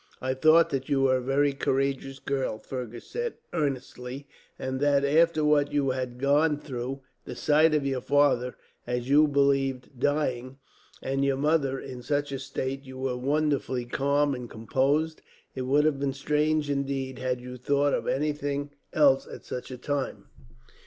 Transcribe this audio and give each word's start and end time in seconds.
"I 0.19 0.33
thought 0.33 0.71
that 0.71 0.89
you 0.89 1.01
were 1.03 1.17
a 1.17 1.21
very 1.21 1.53
courageous 1.53 2.17
girl," 2.17 2.57
Fergus 2.57 3.05
said 3.05 3.35
earnestly; 3.53 4.25
"and 4.57 4.79
that, 4.79 5.05
after 5.05 5.45
what 5.45 5.71
you 5.71 5.91
had 5.91 6.17
gone 6.17 6.57
through, 6.57 7.01
the 7.25 7.35
sight 7.35 7.75
of 7.75 7.85
your 7.85 8.01
father 8.01 8.55
as 8.87 9.09
you 9.11 9.27
believed 9.27 9.99
dying, 9.99 10.57
and 11.03 11.23
your 11.23 11.37
mother 11.37 11.79
in 11.79 12.01
such 12.01 12.31
a 12.31 12.39
state, 12.39 12.81
you 12.83 12.97
were 12.97 13.15
wonderfully 13.15 13.85
calm 13.85 14.33
and 14.33 14.49
composed. 14.49 15.21
It 15.53 15.67
would 15.67 15.85
have 15.85 15.99
been 15.99 16.13
strange, 16.13 16.67
indeed, 16.67 17.19
had 17.19 17.39
you 17.39 17.55
thought 17.55 17.93
of 17.93 18.07
anything 18.07 18.71
else 18.93 19.27
at 19.27 19.45
such 19.45 19.69
a 19.69 19.77
time." 19.77 20.25